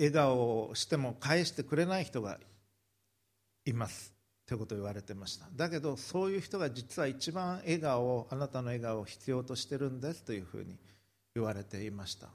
[0.00, 2.38] 笑顔をしても返してくれない人が
[3.66, 4.14] います
[4.46, 5.46] ということを言われてました。
[5.54, 10.78] だけどそういう人が実は一番笑顔をあなたの笑顔を必要としてるんですというふうに
[11.34, 12.28] 言われていました。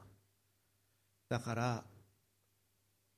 [1.27, 1.83] だから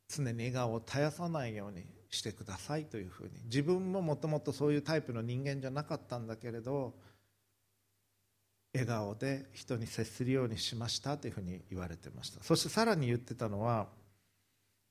[0.07, 3.31] 常に笑顔を絶やさないようにしてくださいというふうに。
[3.43, 6.93] 自分ももともとそういうタイプの人間じゃなかったんだけれど
[8.73, 12.41] 笑顔で人に接するようにしましたというふうに言われてました。
[12.41, 13.87] そしてさらに言ってたのは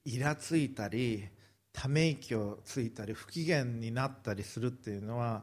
[0.06, 1.28] イラついたり
[1.72, 5.42] ため息をついたり不機嫌になったりするっていうのは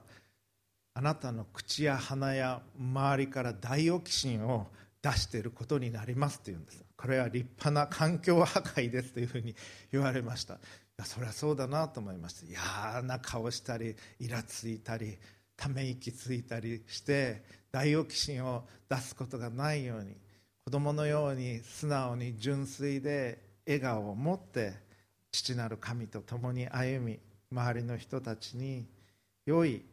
[0.96, 4.68] あなたの口や鼻や周りからダイオキシンを
[5.02, 6.84] 出していることになりますというんです。
[6.96, 9.54] これは立派な環境破壊ですというふうに
[9.92, 10.54] 言われました。
[10.54, 10.58] い
[10.98, 15.18] やそれはそうだなと思いました嫌な顔したりイラついたり
[15.58, 20.16] ため息ついたりしてダイオキシンを出すことがないように
[20.64, 24.74] 子供のように素直に純粋で笑顔を持って
[25.32, 27.20] 父なる神と共に歩み
[27.52, 28.86] 周りの人たちに
[29.46, 29.84] 良い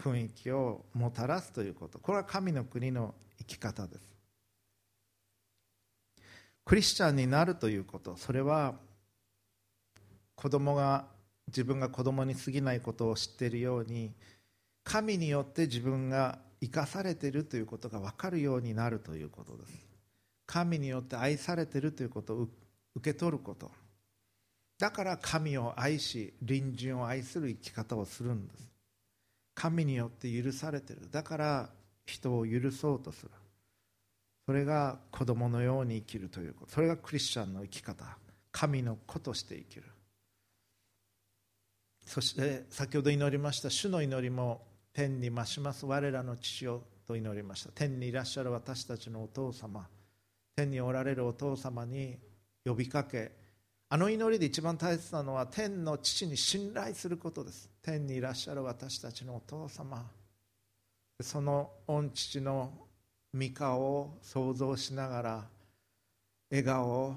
[0.00, 1.98] 雰囲気をもたらすということ。
[1.98, 4.10] これは神の国の生き方です。
[6.64, 8.16] クリスチャンになるということ。
[8.16, 8.74] それは
[10.34, 11.04] 子供が
[11.48, 14.12] 自分が子供に過ぎないことを知っているように
[14.84, 19.89] 神によって自分が生かされているということが分かるようになるということです。
[20.50, 22.48] 神によって愛されているということを
[22.96, 23.70] 受け取ること。
[24.80, 28.68] だから神を愛し隣人を愛する生き方をするんです。
[29.54, 31.08] 神によって許されている。
[31.08, 31.70] だから
[32.04, 33.30] 人を許そうとする。
[34.44, 36.72] それが子供のように生きるということ。
[36.72, 38.04] それがクリスチャンの生き方。
[38.50, 39.84] 神の子として生きる。
[42.06, 45.86] そして先ほど祈りました主の祈りも天に増します。
[45.86, 47.70] 我らの父よと祈りました。
[47.70, 49.86] 天にいらっしゃる私たちのお父様。
[50.56, 52.18] 天におられるお父様に
[52.64, 53.40] 呼びかけ
[53.92, 57.68] あの祈りで一番大切なのは天の父に信頼することです。
[57.82, 60.08] 天にいらっしゃる私たちのお父様。
[61.20, 62.72] その御父の
[63.34, 65.44] 御顔を想像しながら
[66.50, 67.16] 笑顔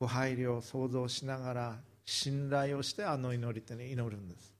[0.00, 4.52] ご配慮を想像しながら信頼をしてあの祈り手に祈るんです。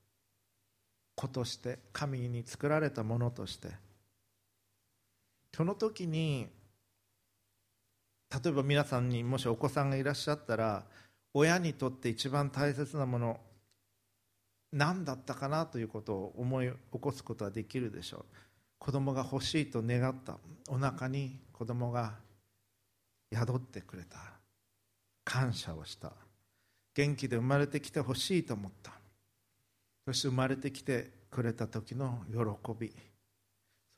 [1.17, 3.71] 子として神に作られたものとして。
[5.53, 6.49] その時に
[8.33, 10.85] 例えば皆さんにもしお子さんがいらっしゃったら
[11.35, 13.41] 親にとって一番大切なもの
[14.73, 18.25] 何だったかなということを思い起こすことはできるでしょう。
[18.79, 20.39] 子供が欲しいと願った。
[20.69, 22.15] お腹に子供が
[23.33, 24.19] 宿ってくれた。
[25.25, 26.13] 感謝をした。
[26.95, 28.93] 元気で生まれてきてほしいと思った。
[30.07, 32.89] そして生まれてきてくれた時の喜び。
[32.89, 32.95] そ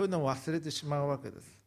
[0.00, 1.61] ういうのを忘れてしまうわけです。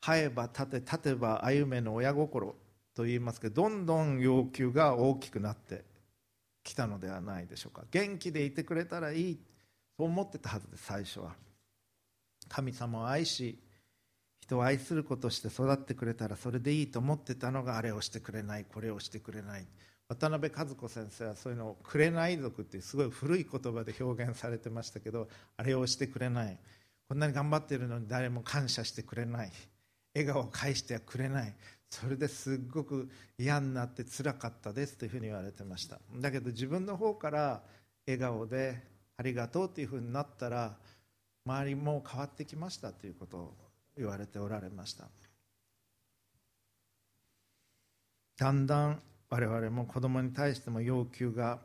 [0.00, 2.54] 生えば立て立てば歩めの親心
[2.94, 5.84] と言いますけどどんどん要求が大きくなって
[6.62, 7.84] きたのではないでしょうか。
[7.90, 9.40] 元気でいてくれたらいい
[9.96, 11.34] そう思ってたはずです最初は。
[12.48, 13.58] 神様を愛し
[14.40, 19.66] 人を愛することして育ってくれたらそれでいいと思ってたのがあれをしてくれないこれをしてくれない。
[20.08, 26.58] 渡辺和子先生はそういうのを「くれない族」っていうすごい古い言葉で表現されてましたけどあれをしてくれない。
[27.08, 29.52] こんなに頑張ってるのに誰も感謝してくれない。
[30.14, 31.54] 笑顔を返してはくれない。
[31.90, 35.98] それですっごく嫌になってつらかったですというふうに言われてました。
[36.16, 37.62] だけど自分の方から
[38.06, 38.82] 笑顔で
[39.16, 40.76] ありがとうというふうになったら
[41.46, 43.54] 周りも変わってきましたということを
[43.96, 45.08] 言われておられました。
[48.36, 51.58] だんだん我々も子供に対しても要求が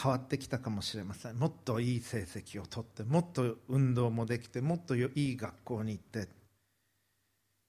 [0.00, 1.36] 変わってきたかもしれません。
[1.36, 6.28] もっといい成績を取ってもっと運動もできてもっといい学校に行って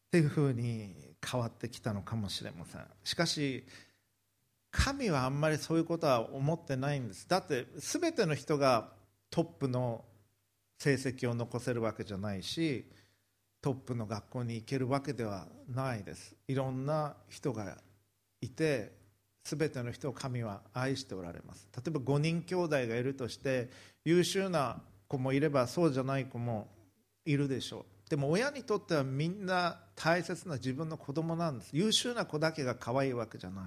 [0.09, 2.81] っていうふうに変わってきたのかもしれません。
[3.03, 3.63] しかし
[4.71, 7.27] 神はあんまりそういうことは思ってないんです。
[7.27, 8.89] だって全ての人が
[9.29, 10.03] トップの
[10.79, 12.85] 成績を残せるわけじゃないし
[13.61, 16.35] トップの学校に行けるわけではないです。
[16.47, 17.77] いろんな人が
[18.41, 18.97] いて
[19.43, 21.67] 全ての人を神は愛しておられます。
[21.75, 23.69] 例えば5人兄弟がいるとして
[24.05, 26.67] 優秀な子もいればそうじゃない子も
[27.25, 27.85] いるでしょう。
[28.09, 31.69] でも親にとってはみんな大切な自分の子供なんです。
[31.73, 33.65] 優秀な子だけが可愛いわけじゃない。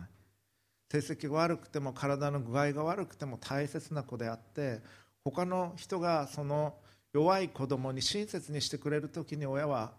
[0.91, 4.81] 成績が悪くても体の具合が悪くても大切な子であって
[5.25, 6.75] 他の人がその
[7.15, 9.93] 弱い子供に親切にしてくれる時に親は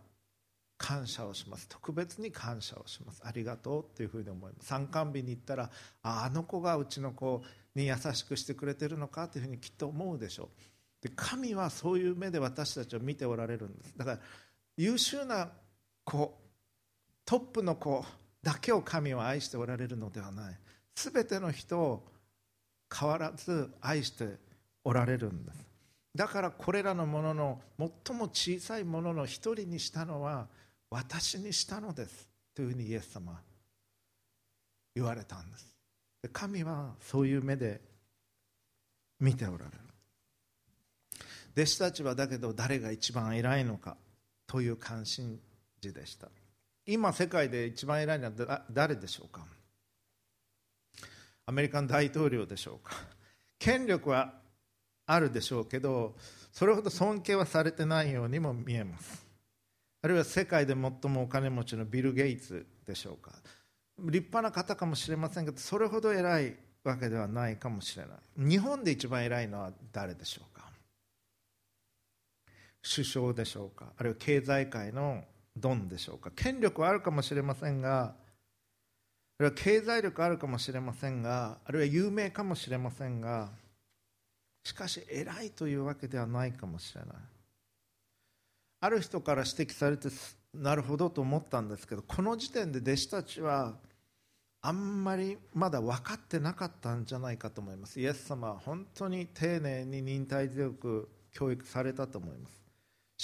[0.77, 1.67] 感謝をします。
[1.69, 3.21] 特別に感謝をします。
[3.23, 4.67] ありがとうというふうに思います。
[4.67, 5.69] 参観日に行ったら
[6.01, 7.41] ああの子がうちの子
[7.75, 10.47] に優しくしてくれてるのかというふうにきっと思うでしょう。
[11.03, 13.93] で神はそういう目で私たちを見ておられるんです。
[13.97, 14.19] だから
[14.77, 15.49] 優秀な
[16.05, 16.33] 子
[17.25, 18.05] トップの子
[18.41, 20.57] だけを神は愛しておられるのではない。
[20.95, 22.07] 全ての人を
[22.89, 24.37] 変わらず愛して
[24.85, 25.67] おられるんです。
[26.15, 30.47] だからこれらのものの最も小さいものの一人にしたのは
[30.89, 32.29] 私にしたのです。
[32.55, 33.41] というふうにイエス様は
[34.95, 35.75] 言われたんです。
[36.31, 37.81] 神はそういう目で
[39.19, 39.92] 見ておられる。
[41.55, 43.97] 弟子たちはだけど誰が一番偉いのか
[44.47, 45.39] という関心
[45.81, 46.27] 事でした。
[46.85, 49.45] 今世界で一番偉いのは誰でしょうか？
[51.45, 52.95] アメリカン大統領でしょうか？
[53.59, 54.33] 権力は
[55.05, 56.15] あるでしょうけど
[56.51, 59.25] それほど尊敬はされてないようにも見えます。
[60.01, 63.31] あるいは世界で最もお金持ちのビル・ゲイツでしょうか？
[63.99, 68.17] 立派な方かもしれませんけどそれほど偉いわけではないかもしれない。
[68.49, 70.52] 日本で一番偉いのは誰でしょう？
[72.85, 73.93] 首相でしょうか？
[73.97, 75.23] あるいは経済界の
[75.55, 76.31] ドンでしょうか？
[76.35, 78.13] 権力はあるかもしれませんがあ
[79.39, 83.49] るいは経済力あるかもしれませんがあるいは有名かもしれませんが
[84.65, 87.09] しかし偉いというわけではないかもしれない。
[88.81, 90.09] ある人から指摘されて
[90.53, 93.75] なるほどと思ったんですけどこの時点で弟子たちは
[94.61, 97.99] あんまりまだ分かってなかったんじゃないかと思います。
[97.99, 102.62] イエス様は本当に丁寧に忍耐強く教育されたと思います。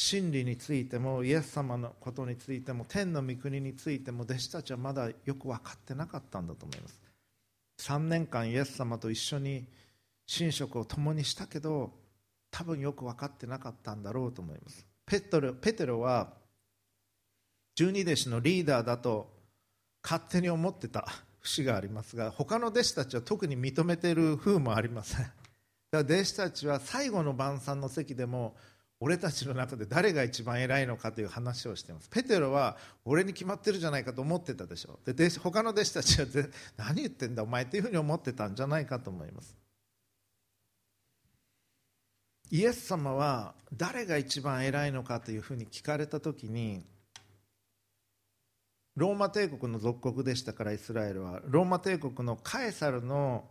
[0.02, 7.02] 真理についてもイエス様のことについても天の御国についても弟子たちはまだよく分かってなかったんだと思います。
[7.82, 9.66] 3年間イエス様と一緒に
[10.39, 11.91] 寝食を共にしたけど
[12.50, 14.86] 多分よく分かってなかったんだろうと思います。
[15.06, 16.32] ペトロペテロは
[17.76, 19.30] 十二弟子のリーダーだと
[20.02, 21.10] 勝手に思ってた
[21.43, 25.26] 節がありますが他の弟子たちは特に認めている風もありません。
[25.26, 25.34] だか
[25.91, 28.56] ら弟子たちは最後の晩餐の席でも
[29.02, 32.10] 俺たちの中で誰が一番偉いのかという話をしています。
[32.10, 35.00] ペテロは俺に決まってるじゃないかと思ってたでしょ。
[35.06, 36.28] うで他の弟子たちは
[36.76, 39.56] 何言ってんだお前というふうに思ってたんじゃないかと思います。
[42.52, 46.84] イエス様は誰が一番偉いのかというふうに聞かれた時に
[48.95, 51.41] ローマ帝国の属国でしたからイスラエルは。
[51.45, 53.47] ローマ帝国のカエサルの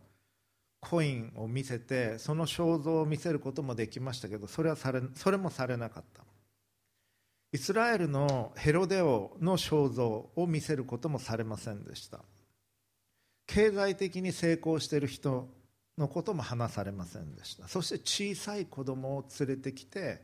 [0.81, 6.23] コインを見せてその肖像を見せることもできましたけどそれはされそれもされなかった。
[7.51, 12.21] イスラエルのヘロデオの肖像を見せることもされませんでした。
[13.47, 15.49] 経済的に成功している人
[15.97, 17.67] のことも話されませんでした。
[17.67, 20.23] そして小さい子供を連れてきて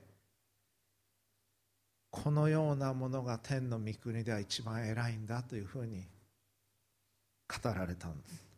[2.10, 6.06] このようなものが天の御国では一番偉いんだというふうに
[7.48, 8.53] 語られたんです。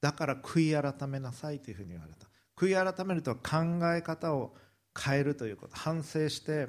[0.00, 2.26] だから悔い改めなさいというふうに言われた。
[2.56, 4.54] 悔い改めるとは考え方を
[4.98, 5.76] 変えるということ。
[5.76, 6.68] 反省して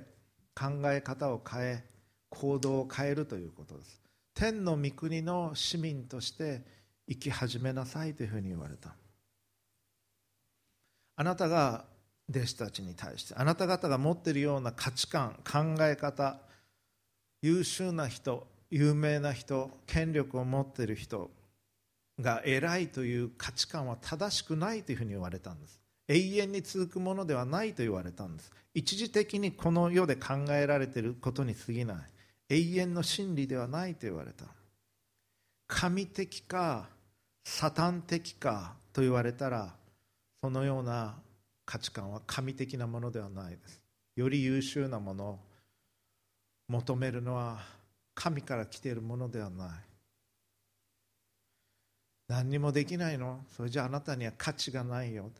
[0.55, 1.83] 考え方を変え
[2.29, 4.01] 行動を変えるということです。
[4.33, 6.63] 天の御国の市民として
[7.07, 8.95] 生き始めなさいというふうに言われた。
[11.15, 11.85] あなたが
[12.29, 16.39] 弟子たちに対してあなた方が持っているような価値観考え方
[17.41, 21.31] 優秀な人有名な人権力を持っている人
[22.19, 25.79] が偉いという価値観は正しくないというふうに言われたんです。
[26.07, 28.51] 永遠に続くものではないと言われたんです。
[28.73, 31.97] 一時的にこの世で考えられていることに過ぎない。
[32.49, 34.45] 永遠の真理ではないと言われた。
[35.67, 36.89] 神的か
[37.43, 39.75] サタン的かと言われたら
[40.41, 41.15] そのような
[41.65, 43.79] 価値観は神的なものではないです。
[44.15, 45.39] より優秀なものを
[46.67, 47.59] 求めるのは
[48.15, 49.88] 神から来ているものではない。
[52.29, 53.43] 何にもできないの？
[53.49, 55.31] それじゃああなたには価値がないよ。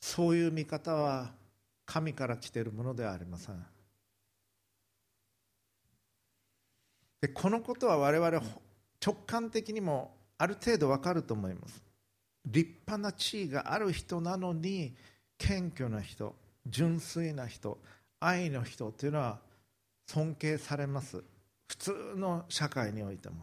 [0.00, 1.32] そういう見方は
[1.86, 3.66] 神から来ているものではありません。
[7.22, 8.42] でこのことは我々
[9.04, 11.82] 直感的にもある程度わかると思います。
[12.44, 14.94] 立派な地位がある人なのに
[15.38, 17.78] 謙虚な人純粋な人
[18.20, 19.38] 愛の人というのは
[20.06, 21.24] 尊敬されます。
[21.68, 23.36] 普通の社会においても。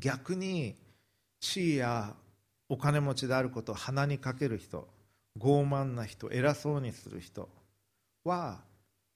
[0.00, 0.74] 逆に
[1.40, 2.14] 地位や
[2.68, 4.88] お金持ちであることを鼻にかける人
[5.38, 7.48] 傲慢な人偉そうにする人
[8.24, 8.60] は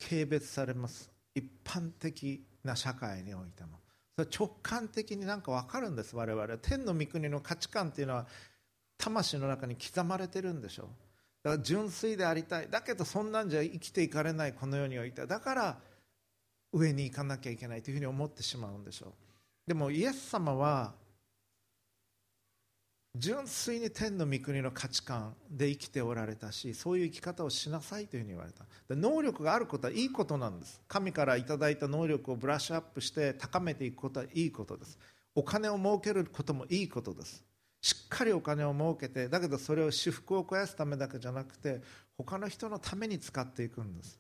[0.08, 1.10] 軽蔑されます。
[1.34, 3.78] 一般的な社会においても。
[4.16, 6.14] それ直感的になんか分かるんです。
[6.14, 8.26] 我々天の御国の価値観っていうのは
[8.98, 10.86] 魂の中に刻まれてるんでしょう。
[11.42, 12.68] だから純粋でありたい。
[12.70, 14.52] だけどそんなんじゃ生きていかれない。
[14.52, 15.78] この世においてだから
[16.72, 19.12] 上に行かなきゃいけないというふうに思ってしまうんでしょう。
[19.66, 20.94] でもイエス様は
[23.14, 28.64] 純粋に天の御国の価値観で生きておられたしそういう生き方をしなさいというふうに言われた。
[28.88, 30.80] 能力があることはいいことなんです。
[30.88, 34.98] 神からいただいた能力をブラッシュアップして高めていくことはいいことです。
[35.34, 37.44] お金を儲けることもいいことです。
[37.82, 41.82] しっかりお金を儲けてだけどそれを私腹を肥やすためだけじゃなくて
[42.16, 44.18] 他の人のために使っていくんです。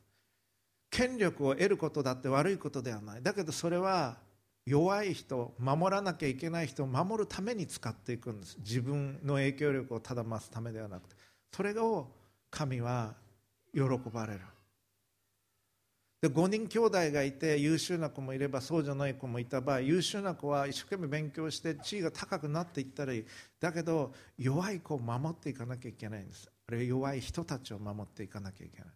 [0.90, 3.22] 権力を得ることだって悪いことではない。
[3.22, 4.18] だけどそれは
[4.64, 8.56] 弱い人守らなきゃいけない人を守るために使っていくんです。
[8.60, 11.16] 自分の影響力をただ増すためではなくて。
[11.50, 12.08] それを
[12.50, 13.14] 神は
[13.74, 13.82] 喜
[14.12, 14.40] ばれる。
[16.20, 23.24] で5人兄弟がいて優秀な子もいればそうじゃない子もいた場合優秀な子は一生懸命勉強して地位が高くなっていったらいい。
[23.58, 26.48] だけど弱い子を守っていかなきゃいけないんです。
[26.68, 28.88] あるいは弱い人たちを守っていかなきゃいけない。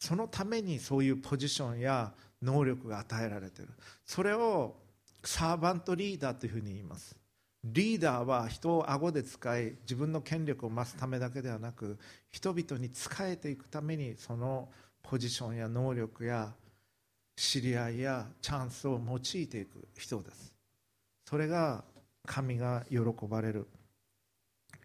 [0.00, 3.72] そのためにそういうポジションや能力が与えられている。
[4.06, 4.74] それを
[5.22, 7.14] サーバントリーダーというふうに言います。
[7.62, 11.98] リーダーは人を顎で使い自分の権力を増すためだけではなく
[12.30, 14.70] 人々に仕えていくためにその
[15.02, 16.54] ポジションや能力や
[17.36, 20.54] 知り合いやチャンスを用いていく人です。
[21.28, 21.84] それが
[22.24, 22.98] 神が喜
[23.28, 23.66] ばれる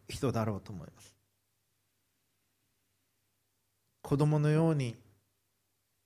[0.09, 1.15] 人だろうと思います。
[4.01, 4.95] 子供のように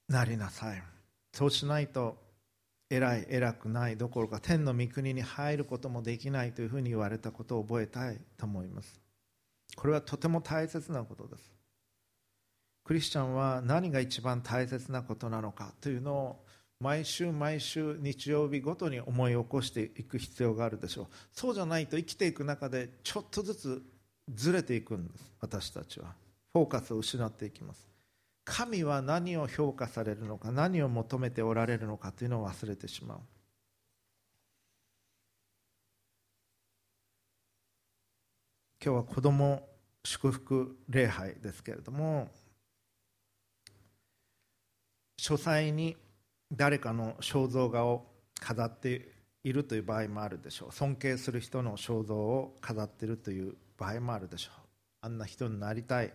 [0.10, 0.84] なりなさい。
[1.32, 2.18] そうしないと
[2.90, 9.00] 偉い偉くないどころか天の御国に入ることもできないというふうに言われたことを覚えたいと思います。
[9.76, 11.52] これはとても大切なことです。
[12.84, 16.46] クリスチャンは何が一番大切なことなのかというのを
[16.80, 21.08] 毎週毎週日曜日ごとに思い起こしていく必要があるでしょう。
[21.32, 23.84] そうじゃないと生きていく中でちょっとずつ
[24.34, 25.32] ずれていくんです。
[25.40, 26.16] 私たちは。
[26.54, 27.99] フォーカスを失っていきます。
[28.50, 33.20] 神は何を評価されるのか何を求めておられるのかというのを忘れてしまう。
[38.84, 39.68] 今日は子供
[40.04, 42.30] 祝福礼拝ですけれども
[45.18, 45.98] 書斎に
[46.52, 48.06] 誰かの肖像画を
[48.40, 49.12] 飾って
[49.44, 50.74] いるという場合もあるでしょう。
[50.74, 54.62] 尊敬する人の肖像を飾っているという場合もあるでしょう。
[55.02, 56.14] あんな人になりたい。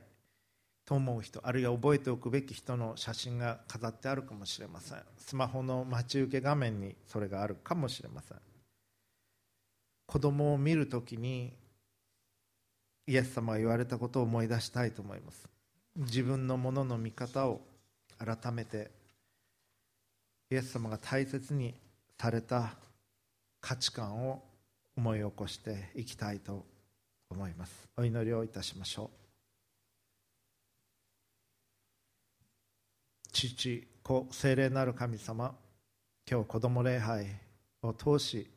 [0.84, 4.98] と思う人あるいは覚えておくべき人の写真が飾ってあるかもしれません。
[5.16, 8.38] スマホの待ち受け画面にそれがあるかもしれません。
[10.06, 11.54] 子供を見るときに
[13.06, 15.48] イエス様が言われたことを思い出したいと思います。
[15.96, 17.62] 自分のものの見方を
[18.18, 18.90] 改めて
[20.50, 21.74] イエス様が大切に
[22.20, 22.74] された
[23.60, 24.42] 価値観を
[24.96, 26.64] 思い起こしていきたいと
[27.30, 27.88] 思います。
[27.96, 29.23] お祈りをいたしましょう。
[33.34, 35.56] 父子聖霊なる神様
[36.30, 37.26] 今日子供礼拝
[37.82, 38.48] を通し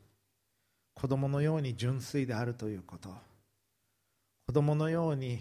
[0.94, 3.08] 子供のように純粋であるということ
[4.46, 5.40] 子供のように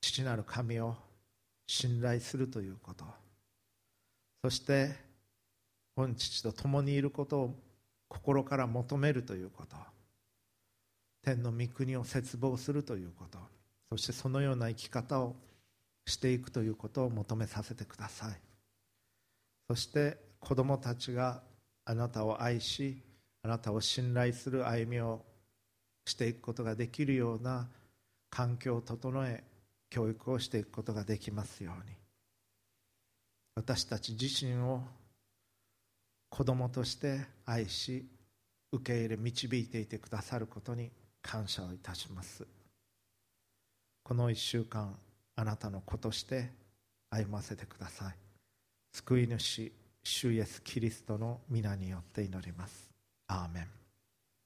[0.00, 0.96] 父なる神を
[1.68, 3.04] 信頼するということ
[4.42, 4.96] そして
[5.96, 7.54] 御父と共にいることを
[8.08, 9.76] 心から求めるということ
[11.22, 13.38] 天の御国を切望するということ
[13.90, 15.36] そしてそのような生き方を
[16.04, 18.55] していくということを求めさせてください。
[19.68, 21.42] そして子供たちが
[21.84, 23.02] あなたを愛し
[23.42, 25.24] あなたを信頼する歩みを
[26.04, 27.68] していくことができるような
[28.30, 29.44] 環境を整え
[29.88, 31.96] 教育をしていくことができますように。
[33.54, 34.82] 私たち自身を
[36.28, 38.04] 子供として愛し
[38.72, 40.90] 受け入れ導いていてくださることに
[41.22, 42.46] 感謝をいたします。
[44.02, 44.96] この1週間
[45.36, 46.50] あなたの子として
[47.10, 48.25] 歩ませてください。
[48.96, 49.70] 救い主
[50.02, 52.88] 主イエスキリストの皆によって祈ります。
[53.26, 53.85] アーメン。